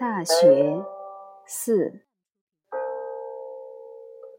[0.00, 0.84] 大学
[1.44, 2.02] 四。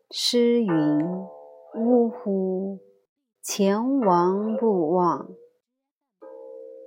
[0.09, 1.27] 诗云：
[1.75, 2.79] 呜呼，
[3.43, 5.27] 前王不忘。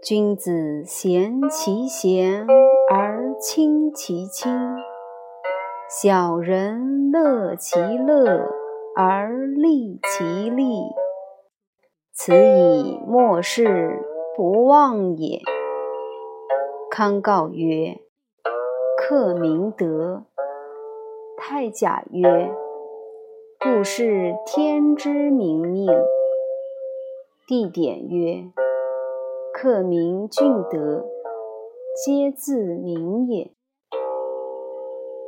[0.03, 2.47] 君子贤其贤
[2.91, 4.51] 而亲其亲，
[5.91, 8.49] 小人乐其乐
[8.97, 10.65] 而利其利。
[12.15, 14.03] 此以莫世
[14.35, 15.43] 不忘也。
[16.91, 18.01] 康告曰
[19.13, 20.23] ：“克明德。”
[21.37, 22.51] 太甲曰
[23.61, 25.87] ：“故是天之明命。”
[27.47, 28.47] 地点曰
[29.53, 31.05] ：“克明俊德，
[31.95, 33.51] 皆自明也。”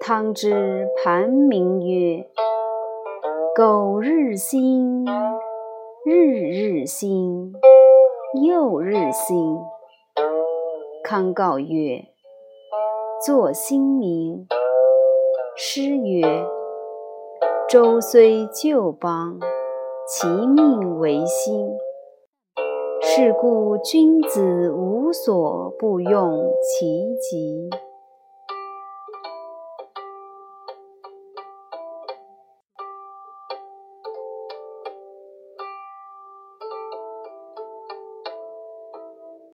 [0.00, 2.26] 汤之盘铭曰
[3.54, 5.04] ：“苟日新，
[6.06, 7.52] 日日新，
[8.46, 9.58] 又日新。”
[11.04, 12.06] 康告曰
[13.24, 14.46] ：“作新明。”
[15.56, 16.22] 诗曰
[17.70, 19.38] ：“周虽旧邦，
[20.06, 21.70] 其命维新。
[23.00, 27.70] 是故君子无所不用其极。”